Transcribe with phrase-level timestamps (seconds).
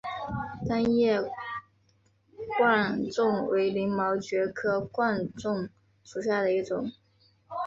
[0.67, 1.21] 单叶
[2.57, 5.69] 贯众为鳞毛蕨科贯众
[6.03, 6.91] 属下的一个种。